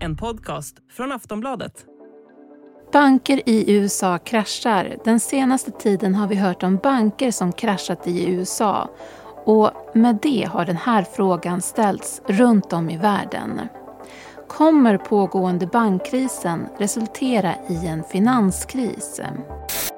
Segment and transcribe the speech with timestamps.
[0.00, 1.72] En podcast från Aftonbladet.
[2.92, 4.96] Banker i USA kraschar.
[5.04, 8.90] Den senaste tiden har vi hört om banker som kraschat i USA.
[9.44, 13.60] Och med det har den här frågan ställts runt om i världen.
[14.48, 19.20] Kommer pågående bankkrisen resultera i en finanskris?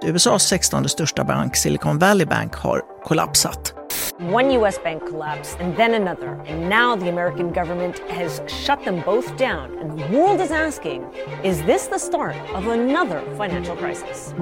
[0.03, 3.82] USAs 16 största bank, Silicon Valley Bank, har kollapsat.
[4.31, 9.03] One US bank collapsed and then another, and now the American government has shut them
[9.05, 9.79] both down.
[9.79, 11.05] And the world is asking
[11.45, 14.35] is this the start of another financial crisis?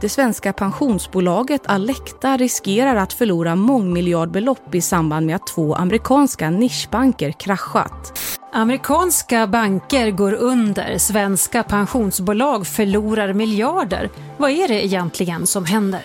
[0.00, 7.32] Det svenska pensionsbolaget Alecta riskerar att förlora mångmiljardbelopp i samband med att två amerikanska nischbanker
[7.32, 8.18] kraschat.
[8.52, 14.10] Amerikanska banker går under, svenska pensionsbolag förlorar miljarder.
[14.36, 16.02] Vad är det egentligen som händer?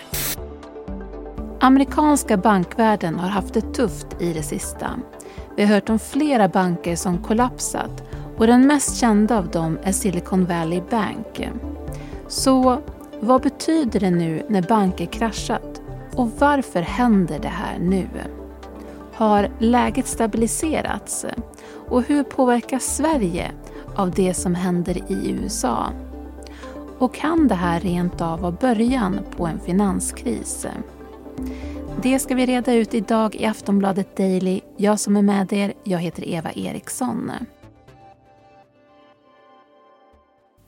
[1.60, 4.90] Amerikanska bankvärlden har haft det tufft i det sista.
[5.56, 8.02] Vi har hört om flera banker som kollapsat
[8.36, 11.48] och den mest kända av dem är Silicon Valley Bank.
[12.28, 12.78] Så
[13.20, 15.80] vad betyder det nu när banker kraschat?
[16.14, 18.08] Och varför händer det här nu?
[19.14, 21.26] Har läget stabiliserats?
[21.88, 23.50] Och hur påverkas Sverige
[23.96, 25.86] av det som händer i USA?
[26.98, 30.66] Och kan det här rent av vara början på en finanskris?
[32.02, 34.60] Det ska vi reda ut idag i Aftonbladet Daily.
[34.76, 37.30] Jag som är med er, jag heter Eva Eriksson.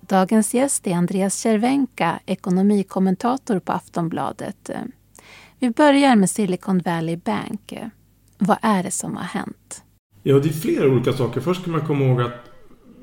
[0.00, 4.70] Dagens gäst är Andreas Cervenka, ekonomikommentator på Aftonbladet.
[5.58, 7.74] Vi börjar med Silicon Valley Bank.
[8.38, 9.84] Vad är det som har hänt?
[10.22, 11.40] Ja, det är flera olika saker.
[11.40, 12.50] Först ska man komma ihåg att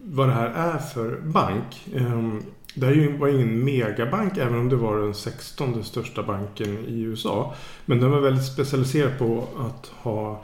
[0.03, 1.87] vad det här är för bank.
[1.95, 2.43] Ehm,
[2.79, 7.55] det här var ingen megabank även om det var den 16 största banken i USA.
[7.85, 10.43] Men den var väldigt specialiserad på att ha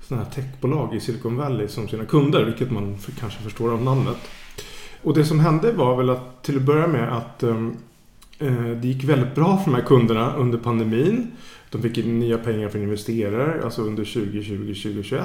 [0.00, 4.16] sådana här techbolag i Silicon Valley som sina kunder, vilket man kanske förstår av namnet.
[5.02, 7.76] Och det som hände var väl att till att börja med att ehm,
[8.38, 11.30] eh, det gick väldigt bra för de här kunderna under pandemin.
[11.70, 15.24] De fick in nya pengar från investerare, alltså under 2020-2021.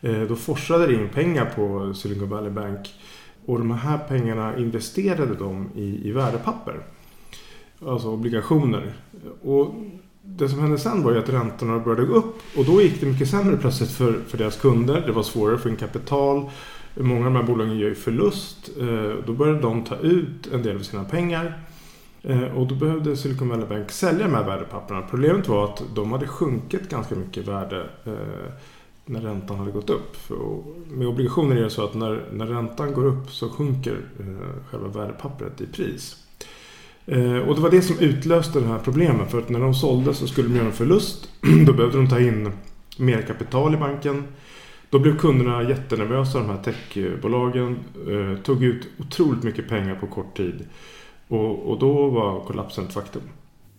[0.00, 2.88] Eh, då forsade det in pengar på Silicon Valley Bank.
[3.44, 6.80] Och de här pengarna investerade de i, i värdepapper.
[7.86, 8.92] Alltså obligationer.
[9.42, 9.74] Och
[10.22, 12.36] det som hände sen var ju att räntorna började gå upp.
[12.56, 15.02] Och då gick det mycket sämre plötsligt för, för deras kunder.
[15.06, 16.50] Det var svårare för en kapital.
[16.94, 18.70] Många av de här bolagen gör ju förlust.
[18.80, 21.58] Eh, då började de ta ut en del av sina pengar.
[22.22, 25.02] Eh, och då behövde Silicon Valley Bank sälja de här värdepapperna.
[25.10, 28.52] Problemet var att de hade sjunkit ganska mycket i värde eh,
[29.06, 30.16] när räntan hade gått upp.
[30.16, 30.36] För
[30.90, 34.88] med obligationer är det så att när, när räntan går upp så sjunker eh, själva
[34.88, 36.16] värdepappret i pris.
[37.06, 39.30] Eh, och det var det som utlöste det här problemet.
[39.30, 41.30] För att när de sålde så skulle de göra en förlust.
[41.66, 42.52] Då behövde de ta in
[42.98, 44.24] mer kapital i banken.
[44.90, 47.78] Då blev kunderna jättenervösa, de här techbolagen.
[48.08, 50.64] Eh, tog ut otroligt mycket pengar på kort tid.
[51.28, 53.22] Och, och då var kollapsen ett faktum.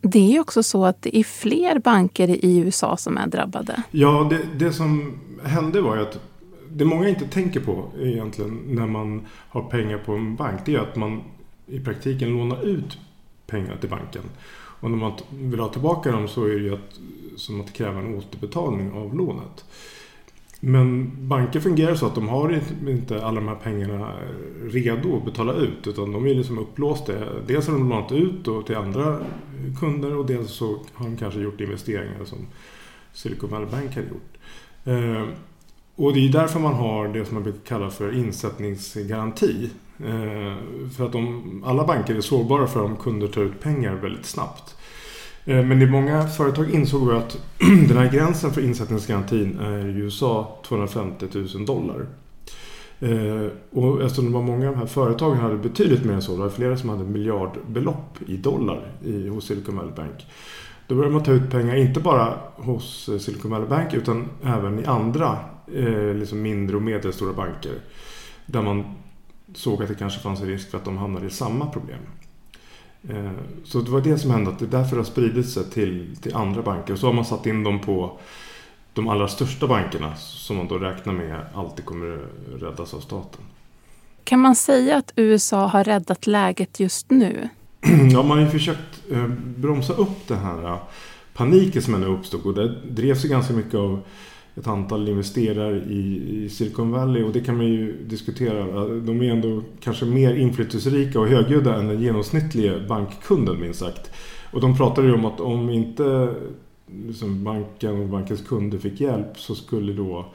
[0.05, 3.83] Det är också så att det är fler banker i USA som är drabbade.
[3.91, 6.19] Ja, det, det som hände var ju att
[6.69, 10.61] det många inte tänker på egentligen när man har pengar på en bank.
[10.65, 11.21] Det är att man
[11.67, 12.97] i praktiken lånar ut
[13.47, 14.23] pengar till banken.
[14.83, 16.99] Och när man vill ha tillbaka dem så är det ju att,
[17.37, 19.65] som att kräva en återbetalning av lånet.
[20.65, 24.13] Men banker fungerar så att de har inte alla de här pengarna
[24.63, 25.87] redo att betala ut.
[25.87, 27.13] Utan de är liksom upplåsta.
[27.47, 29.19] Dels har de lånat ut till andra
[29.79, 32.37] kunder och dels så har de kanske gjort investeringar som
[33.13, 34.37] Silicon Valley Bank har gjort.
[34.83, 35.23] Eh,
[35.95, 39.69] och det är därför man har det som man brukar kalla för insättningsgaranti.
[39.99, 40.57] Eh,
[40.97, 44.75] för att de, alla banker är sårbara för om kunder tar ut pengar väldigt snabbt.
[45.45, 47.37] Eh, men i många företag insåg vi att
[47.87, 52.05] den här gränsen för insättningsgarantin är i USA 250 000 dollar.
[52.99, 56.35] Eh, och eftersom det var många av de här företagen hade betydligt mer än så,
[56.35, 60.27] det var flera som hade miljardbelopp i dollar i, hos Silicon Valley Bank.
[60.87, 64.79] Då började man ta ut pengar, inte bara hos eh, Silicon Valley Bank utan även
[64.79, 65.37] i andra
[65.75, 67.73] eh, liksom mindre och medelstora banker.
[68.45, 68.83] Där man
[69.53, 71.99] såg att det kanske fanns en risk för att de hamnade i samma problem.
[73.09, 73.31] Eh,
[73.63, 76.15] så det var det som hände, att det är därför det har spridit sig till,
[76.21, 76.93] till andra banker.
[76.93, 78.19] Och så har man satt in dem på
[78.93, 82.27] de allra största bankerna som man då räknar med alltid kommer
[82.59, 83.41] räddas av staten.
[84.23, 87.49] Kan man säga att USA har räddat läget just nu?
[88.11, 89.27] Ja, man har ju försökt eh,
[89.57, 90.77] bromsa upp den här eh,
[91.33, 93.99] paniken som ändå uppstod och det drevs ju ganska mycket av
[94.55, 98.87] ett antal investerare i, i, Silicon Valley och det kan man ju diskutera.
[98.87, 104.11] De är ändå kanske mer inflytelserika och högljudda än den genomsnittliga bankkunden minst sagt.
[104.51, 106.35] Och de pratade ju om att om inte
[106.87, 110.25] liksom banken och bankens kunder fick hjälp så skulle då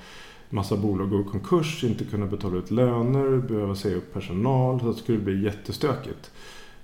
[0.50, 4.80] massa bolag gå i konkurs, inte kunna betala ut löner, behöva säga upp personal.
[4.80, 6.30] Så det skulle bli jättestökigt.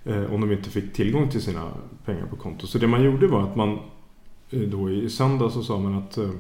[0.04, 1.70] Eh, om de inte fick tillgång till sina
[2.04, 2.66] pengar på konto.
[2.66, 3.78] Så det man gjorde var att man
[4.50, 6.31] eh, då i söndag så sa man att eh,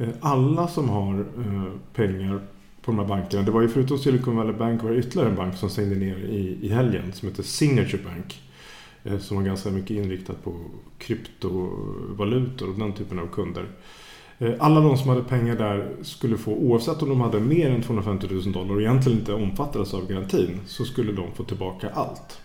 [0.00, 2.40] Eh, alla som har eh, pengar
[2.82, 3.42] på de här bankerna.
[3.42, 6.16] Det var ju förutom Silicon Valley Bank var det ytterligare en bank som stängde ner
[6.16, 8.42] i, i helgen som heter Signature Bank.
[9.04, 10.54] Eh, som var ganska mycket inriktat på
[10.98, 13.64] kryptovalutor och den typen av kunder.
[14.58, 18.26] Alla de som hade pengar där skulle få, oavsett om de hade mer än 250
[18.30, 22.40] 000 dollar och egentligen inte omfattades av garantin, så skulle de få tillbaka allt.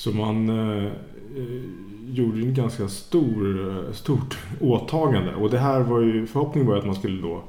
[0.00, 0.92] Så man eh, eh
[2.06, 5.34] gjorde en ganska stor, eh, stort åtagande.
[5.34, 7.42] Och det här var ju, förhoppningen var att man skulle då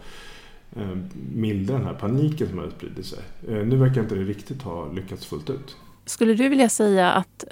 [0.75, 0.97] eh,
[1.33, 3.19] mildra den här paniken som hade spridit sig.
[3.47, 5.75] Eh, nu verkar inte det riktigt ha lyckats fullt ut.
[6.05, 7.43] Skulle du vilja säga att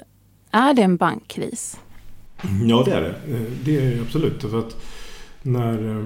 [0.50, 1.80] är det en bankkris?
[2.64, 3.34] Ja, det är det.
[3.36, 4.42] Eh, det är det absolut.
[4.42, 4.76] För att
[5.42, 6.04] när...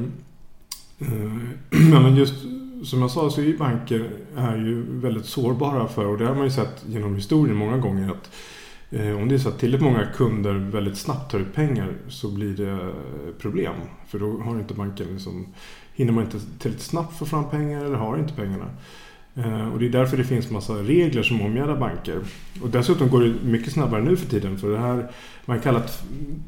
[1.93, 2.35] ja, men just
[2.85, 6.35] som jag sa så är ju banker är ju väldigt sårbara för, och det har
[6.35, 8.31] man ju sett genom historien många gånger, att
[8.95, 12.31] Eh, om det är så att tillräckligt många kunder väldigt snabbt tar ut pengar så
[12.31, 12.79] blir det eh,
[13.39, 13.75] problem.
[14.07, 15.47] För då har inte banken liksom,
[15.95, 18.71] hinner man inte tillräckligt snabbt få fram pengar eller har inte pengarna.
[19.35, 22.21] Eh, och det är därför det finns massa regler som omgärdar banker.
[22.63, 24.59] Och dessutom går det mycket snabbare nu för tiden.
[24.59, 25.11] För det här,
[25.45, 25.83] man kallar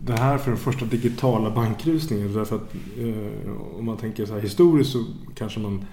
[0.04, 2.32] det här för den första digitala bankrusningen.
[2.32, 5.04] Därför att eh, om man tänker så här historiskt så
[5.34, 5.84] kanske man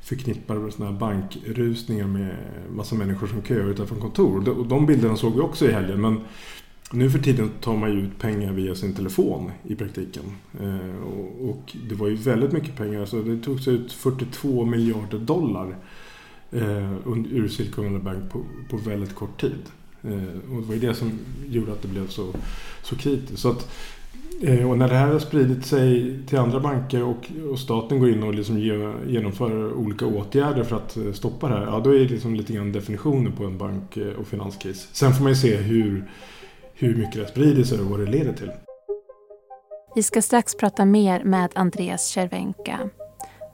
[0.00, 2.36] förknippar såna här bankrusningar med
[2.70, 4.48] massa människor som köar utanför kontor.
[4.48, 6.00] Och de bilderna såg vi också i helgen.
[6.00, 6.20] Men
[6.92, 10.22] nu för tiden tar man ju ut pengar via sin telefon i praktiken.
[10.60, 11.02] Eh,
[11.48, 13.06] och det var ju väldigt mycket pengar.
[13.06, 15.76] Så det togs ut 42 miljarder dollar
[16.52, 16.92] eh,
[17.30, 19.62] ur Silicon Valley Bank på, på väldigt kort tid.
[20.02, 21.12] Eh, och det var ju det som
[21.48, 22.34] gjorde att det blev så,
[22.82, 23.38] så kritiskt.
[23.38, 23.70] Så att
[24.42, 28.10] Eh, och när det här har spridit sig till andra banker och, och staten går
[28.10, 31.66] in och liksom ge, genomför olika åtgärder för att eh, stoppa det här.
[31.66, 34.88] Ja, då är det liksom lite grann definitionen på en bank eh, och finanskris.
[34.92, 36.10] Sen får man ju se hur,
[36.74, 38.50] hur mycket det sprider sig och vad det leder till.
[39.94, 42.78] Vi ska strax prata mer med Andreas Cervenka.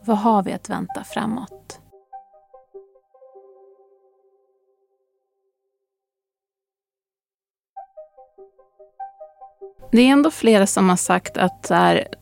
[0.05, 1.81] Vad har vi att vänta framåt?
[9.93, 11.63] Det är ändå flera som har sagt att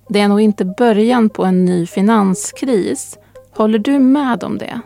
[0.09, 3.19] det är nog inte början på en ny finanskris.
[3.51, 4.81] Håller du med om det?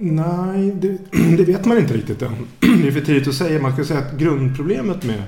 [0.00, 0.98] Nej, det,
[1.36, 2.32] det vet man inte riktigt än.
[2.60, 3.62] Det är för tidigt att säga.
[3.62, 5.22] Man ska säga att grundproblemet med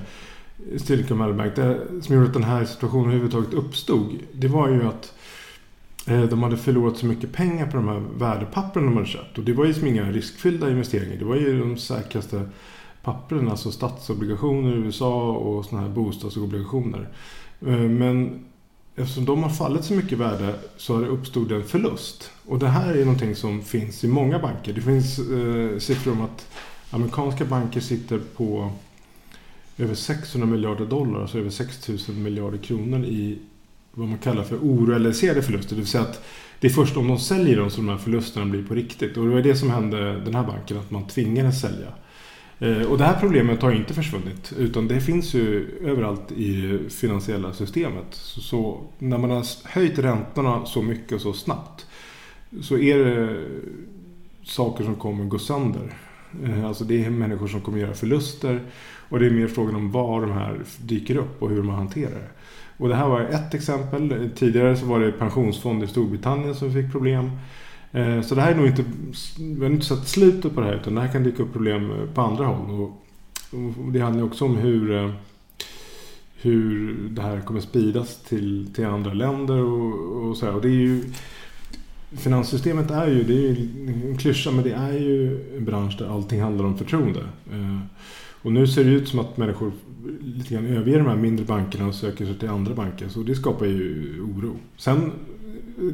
[0.77, 4.87] Silicon Valley Bank, det som gjorde att den här situationen överhuvudtaget uppstod, det var ju
[4.87, 5.15] att
[6.07, 9.39] eh, de hade förlorat så mycket pengar på de här värdepappren de hade köpt.
[9.39, 11.17] Och det var ju som inga riskfyllda investeringar.
[11.17, 12.43] Det var ju de säkraste
[13.03, 17.09] pappren, alltså statsobligationer i USA och sådana här bostadsobligationer.
[17.67, 18.45] Eh, men
[18.97, 22.31] eftersom de har fallit så mycket i värde så har det uppstått en förlust.
[22.47, 24.73] Och det här är någonting som finns i många banker.
[24.73, 26.47] Det finns eh, siffror om att
[26.91, 28.71] amerikanska banker sitter på
[29.79, 33.39] över 600 miljarder dollar, alltså över 6 000 miljarder kronor i
[33.95, 35.75] vad man kallar för orealiserade förluster.
[35.75, 36.25] Det vill säga att
[36.61, 39.17] det är först om de säljer dem som de här förlusterna blir på riktigt.
[39.17, 41.89] Och det var det som hände den här banken, att man tvingades sälja.
[42.63, 47.53] Eh, och det här problemet har inte försvunnit utan det finns ju överallt i finansiella
[47.53, 48.07] systemet.
[48.11, 51.87] Så, när man har höjt räntorna så mycket och så snabbt
[52.61, 53.37] så är det
[54.45, 55.93] saker som kommer gå sönder.
[56.45, 58.61] Eh, alltså det är människor som kommer göra förluster
[59.09, 62.11] och det är mer frågan om var de här dyker upp och hur man hanterar
[62.11, 62.31] det.
[62.77, 64.31] Och det här var ett exempel.
[64.35, 67.31] Tidigare så var det pensionsfonder i Storbritannien som fick problem.
[67.93, 68.85] Eh, så det här är nog inte,
[69.39, 71.91] vi har inte sett slutet på det här utan det här kan dyka upp problem
[71.91, 72.81] eh, på andra håll.
[72.81, 72.99] Och,
[73.93, 75.11] det handlar också om hur, eh,
[76.37, 80.55] hur det här kommer spridas till, till andra länder och, och så här.
[80.55, 81.05] Och det är ju,
[82.11, 83.69] finanssystemet är ju, det är ju
[84.11, 87.21] en klyscha men det är ju en bransch där allting handlar om förtroende.
[88.43, 89.73] Och nu ser det ut som att människor
[90.21, 93.09] lite grann överger de här mindre bankerna och söker sig till andra banker.
[93.09, 94.57] Så det skapar ju oro.
[94.77, 95.13] Sen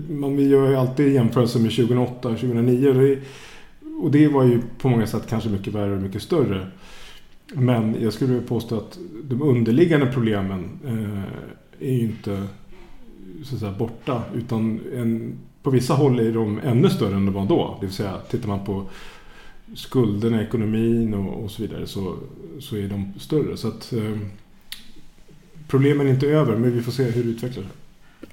[0.08, 2.88] man gör ju alltid jämförelser med 2008 och 2009.
[2.88, 3.18] Och det,
[4.02, 6.66] och det var ju på många sätt kanske mycket värre och mycket större.
[7.52, 12.46] Men jag skulle vilja påstå att de underliggande problemen eh, är ju inte
[13.44, 14.22] så att säga, borta.
[14.34, 17.76] Utan en, på vissa håll är de ännu större än de var då.
[17.80, 18.84] Det vill säga, tittar man på
[19.74, 22.16] skulderna, ekonomin och, och så vidare så,
[22.60, 23.56] så är de större.
[23.56, 24.18] Så att eh,
[25.68, 27.72] problemen är inte över, men vi får se hur det utvecklar sig.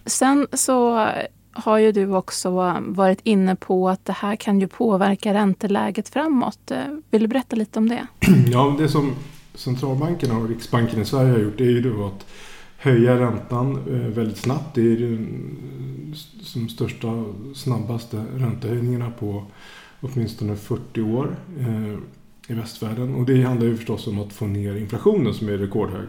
[0.05, 1.07] Sen så
[1.55, 6.71] har ju du också varit inne på att det här kan ju påverka ränteläget framåt.
[6.71, 6.77] Eh,
[7.09, 8.07] vill du berätta lite om det?
[8.51, 9.13] Ja, det som
[9.53, 12.25] centralbankerna och Riksbanken i Sverige har gjort är ju då att
[12.77, 14.75] höja räntan eh, väldigt snabbt.
[14.75, 15.27] Det är
[16.53, 19.43] de största, snabbaste räntehöjningarna på
[20.01, 21.93] åtminstone 40 år eh,
[22.47, 23.15] i västvärlden.
[23.15, 26.07] Och det handlar ju förstås om att få ner inflationen som är rekordhög.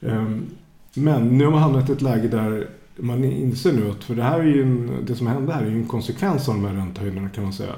[0.00, 0.46] Ehm,
[0.94, 4.22] men nu har man hamnat i ett läge där man inser nu att för det
[4.22, 6.74] här är ju en, det som hände här är ju en konsekvens av de här
[6.74, 7.74] räntehöjningarna kan man säga.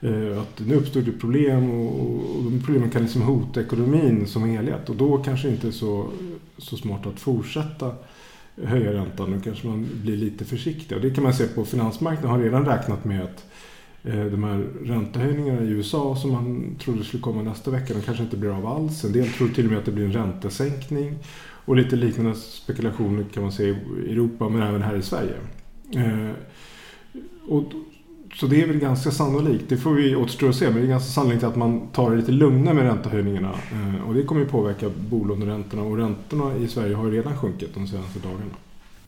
[0.00, 4.88] Eh, att nu uppstod det problem och, de problemen kan liksom hota ekonomin som helhet
[4.88, 6.06] och då kanske det inte är så,
[6.58, 7.94] så smart att fortsätta
[8.62, 9.30] höja räntan.
[9.30, 12.64] Nu kanske man blir lite försiktig och det kan man se på finansmarknaden har redan
[12.64, 13.46] räknat med att
[14.04, 18.22] Eh, de här räntehöjningarna i USA som man trodde skulle komma nästa vecka, de kanske
[18.22, 19.04] inte blir av alls.
[19.04, 21.18] En del tror till och med att det blir en räntesänkning.
[21.64, 23.76] Och lite liknande spekulationer kan man se i
[24.10, 25.34] Europa men även här i Sverige.
[25.94, 26.30] Eh,
[27.48, 27.64] och,
[28.34, 30.86] så det är väl ganska sannolikt, det får vi återstå att se, men det är
[30.86, 33.54] ganska sannolikt att man tar det lite lugnare med räntehöjningarna.
[33.72, 37.74] Eh, och det kommer ju påverka bolåneräntorna och räntorna i Sverige har ju redan sjunkit
[37.74, 38.54] de senaste dagarna.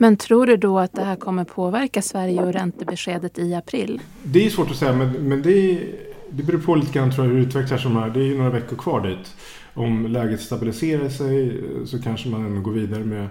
[0.04, 4.00] Men tror du då att det här kommer påverka Sverige och räntebeskedet i april?
[4.22, 5.82] Det är svårt att säga, men, men det,
[6.30, 7.90] det beror på lite grann tror jag, hur det utvecklar sig.
[8.14, 9.34] Det är ju några veckor kvar dit
[9.74, 13.28] om läget stabiliserar sig eh, så kanske man ändå går vidare med,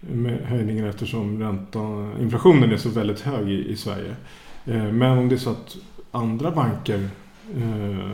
[0.00, 4.16] med höjningen eftersom räntan, inflationen är så väldigt hög i, i Sverige.
[4.64, 5.76] Eh, men om det är så att
[6.10, 7.08] andra banker
[7.56, 8.10] eh,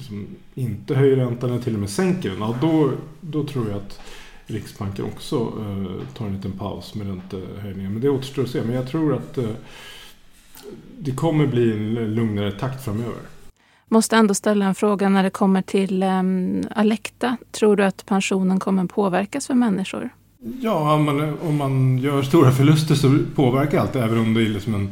[0.00, 2.90] som inte höjer räntan eller till och med sänker den, ja, då,
[3.20, 4.00] då tror jag att
[4.46, 7.92] Riksbanken också eh, tar en liten paus med räntehöjningen.
[7.92, 8.62] Men det återstår att se.
[8.62, 9.50] Men jag tror att eh,
[10.98, 13.22] det kommer bli en lugnare takt framöver.
[13.88, 17.36] Måste ändå ställa en fråga när det kommer till um, Alecta.
[17.50, 20.10] Tror du att pensionen kommer påverkas för människor?
[20.60, 24.48] Ja, om man, om man gör stora förluster så påverkar allt, även om det är
[24.48, 24.88] liksom en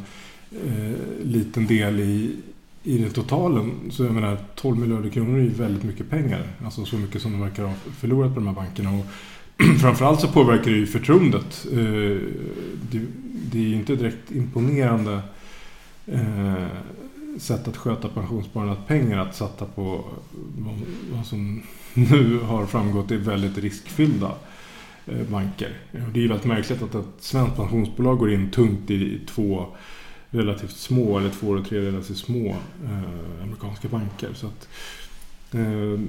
[0.51, 2.35] eh, liten del i,
[2.83, 3.71] i den totalen.
[3.91, 6.47] Så jag menar, 12 miljarder kronor är ju väldigt mycket pengar.
[6.65, 8.91] Alltså så mycket som de verkar ha förlorat på de här bankerna.
[8.91, 9.05] Och
[9.81, 11.65] framförallt så påverkar det ju förtroendet.
[11.71, 11.77] Eh,
[12.91, 13.01] det,
[13.51, 15.21] det, är ju inte direkt imponerande
[16.05, 16.67] eh,
[17.37, 18.87] sätt att sköta pensionssparandet.
[18.87, 20.05] pengar att sätta på
[21.11, 24.31] vad som nu har framgått är väldigt riskfyllda
[25.05, 25.69] eh, banker.
[25.91, 29.65] Det är väldigt märkligt att ett svenskt pensionsbolag går in tungt i två
[30.29, 32.49] relativt små, eller två eller tre relativt små
[32.83, 34.29] eh, amerikanska banker.
[34.33, 35.04] Så att, eh,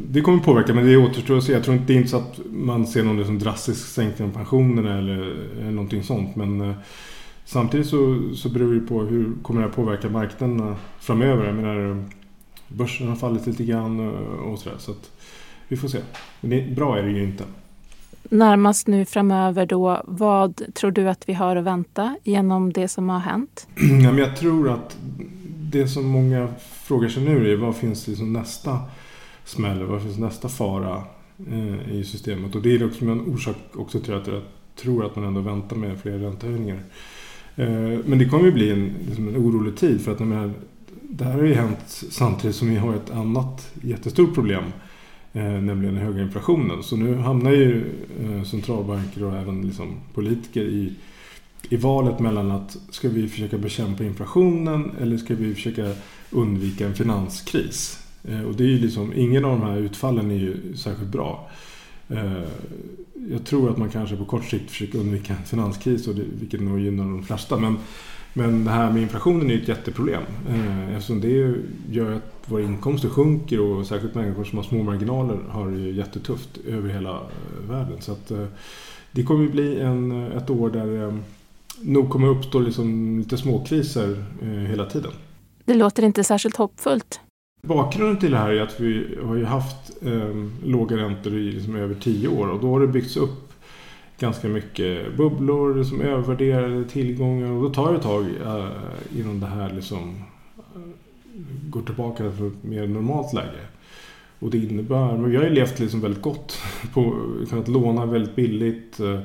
[0.08, 1.52] det kommer påverka, men det återstår att se.
[1.52, 4.32] Jag tror inte det är inte så att man ser någon liksom drastisk sänkning av
[4.32, 5.18] pensionerna eller,
[5.60, 6.36] eller någonting sånt.
[6.36, 6.76] Men eh,
[7.46, 11.46] Samtidigt så, så beror det på hur kommer det här påverka marknaderna framöver.
[11.46, 12.04] Jag menar,
[12.68, 14.00] börsen har fallit lite grann
[14.38, 14.76] och sådär.
[14.78, 15.10] Så att
[15.68, 15.98] vi får se.
[16.40, 17.44] Men det, bra är det ju inte.
[18.22, 23.08] Närmast nu framöver då, vad tror du att vi har att vänta genom det som
[23.08, 23.66] har hänt?
[23.76, 24.96] Ja, men jag tror att
[25.60, 26.48] det som många
[26.82, 28.80] frågar sig nu är vad finns det som nästa
[29.46, 31.02] smäller, Vad finns nästa fara
[31.50, 32.54] eh, i systemet?
[32.54, 34.42] Och det är också en orsak också till att jag
[34.76, 36.80] tror att man ändå väntar med fler räntehöjningar.
[37.56, 40.52] Eh, men det kommer ju bli en, liksom en orolig tid för att menar,
[41.02, 44.64] det här har ju hänt samtidigt som vi har ett annat jättestort problem.
[45.32, 46.82] Eh, nämligen den höga inflationen.
[46.82, 47.84] Så nu hamnar ju
[48.22, 50.92] eh, centralbanker och även liksom politiker i,
[51.68, 55.92] i valet mellan att ska vi försöka bekämpa inflationen eller ska vi försöka
[56.30, 58.05] undvika en finanskris.
[58.28, 61.48] Eh, och det är ju liksom, ingen av de här utfallen är ju särskilt bra.
[62.08, 62.42] Eh,
[63.30, 66.60] jag tror att man kanske på kort sikt försöker undvika en finanskris, och det, vilket
[66.60, 67.56] nog gynnar de flesta.
[67.56, 67.78] Men,
[68.32, 70.22] men det här med inflationen är ett jätteproblem.
[70.48, 71.54] Eh, eftersom det
[71.90, 76.58] gör att våra inkomster sjunker och särskilt människor som har små marginaler har det jättetufft
[76.68, 77.20] över hela
[77.68, 77.96] världen.
[78.00, 78.32] Så att,
[79.12, 81.18] det kommer ju bli en, ett år där det
[81.80, 84.24] nog kommer uppstå liksom lite småkriser
[84.68, 85.12] hela tiden.
[85.64, 87.20] Det låter inte särskilt hoppfullt.
[87.66, 91.76] Bakgrunden till det här är att vi har ju haft eh, låga räntor i liksom
[91.76, 93.52] över tio år och då har det byggts upp
[94.18, 98.68] ganska mycket bubblor, liksom övervärderade tillgångar och då tar det ett tag eh,
[99.20, 100.14] innan det här liksom
[100.56, 100.80] eh,
[101.68, 103.60] går tillbaka till ett mer normalt läge.
[104.38, 106.58] Och det innebär, men vi har ju levt liksom väldigt gott
[106.94, 107.16] på,
[107.50, 109.00] kunnat låna väldigt billigt.
[109.00, 109.20] Eh,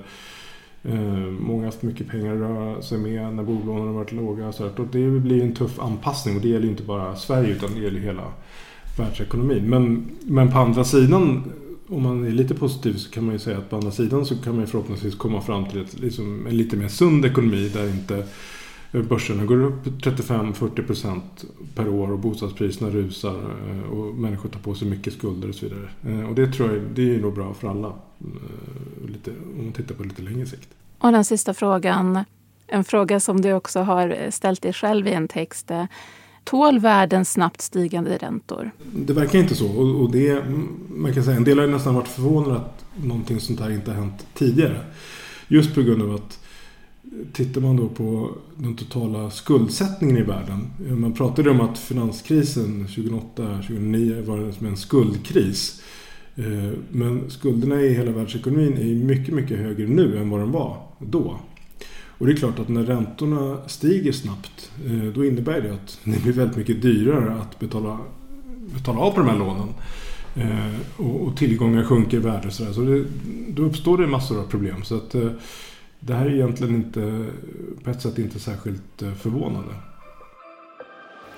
[0.84, 4.52] Eh, många har haft mycket pengar att röra sig med när bolånen har varit låga.
[4.52, 7.80] Så och det blir en tuff anpassning och det gäller inte bara Sverige utan det
[7.80, 8.24] gäller hela
[8.98, 9.70] världsekonomin.
[9.70, 11.44] Men, men på andra sidan,
[11.88, 14.36] om man är lite positiv så kan man ju säga att på andra sidan så
[14.38, 17.90] kan man ju förhoppningsvis komma fram till ett, liksom, en lite mer sund ekonomi där
[17.90, 18.26] inte
[18.92, 21.22] börserna går upp 35-40%
[21.76, 23.36] per år och bostadspriserna rusar
[23.70, 25.90] eh, och människor tar på sig mycket skulder och så vidare.
[26.04, 27.94] Eh, och det tror jag det är nog bra för alla.
[29.62, 30.70] Eh, om man tittar på lite längre sikt.
[31.00, 32.24] Och den sista frågan.
[32.68, 35.72] En fråga som du också har ställt dig själv i en text.
[36.44, 38.72] Tål världens snabbt stigande räntor?
[38.94, 39.68] Det verkar inte så.
[39.68, 40.44] Och, och det,
[40.90, 43.98] man kan säga, en del har nästan varit förvånade att någonting sånt här inte har
[43.98, 44.82] hänt tidigare.
[45.48, 46.40] Just på grund av att
[47.34, 50.72] Tittar man då på den totala skuldsättningen i världen.
[50.78, 55.82] Man pratade om att finanskrisen 2008-2009 var som en skuldkris.
[56.36, 60.78] Eh, men skulderna i hela världsekonomin är mycket, mycket högre nu än vad de var
[61.00, 61.40] då.
[62.18, 66.24] Och det är klart att när räntorna stiger snabbt eh, då innebär det att det
[66.24, 67.98] blir väldigt mycket dyrare att betala,
[68.74, 69.70] betala av på de här lånen.
[70.36, 72.52] Eh, och, tillgångar sjunker i värde.
[72.52, 73.06] Så, så det,
[73.48, 74.84] då uppstår det massor av problem.
[74.84, 75.16] Så att,
[76.00, 77.26] det här är egentligen inte,
[77.84, 79.74] på ett sätt inte särskilt förvånande.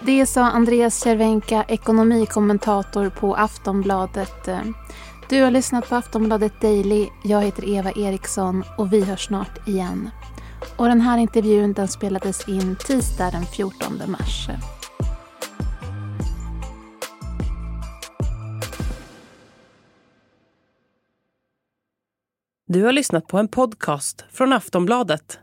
[0.06, 4.50] Det sa Andreas Cervenka, ekonomikommentator på Aftonbladet.
[5.30, 7.08] Du har lyssnat på Aftonbladet Daily.
[7.24, 10.10] Jag heter Eva Eriksson och vi hörs snart igen.
[10.78, 14.48] Och den här intervjun den spelades in tisdag den 14 mars.
[22.68, 25.40] Du har lyssnat på en podcast från Aftonbladet.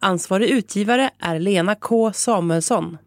[0.00, 2.98] Ansvarig utgivare är Lena K Samuelsson.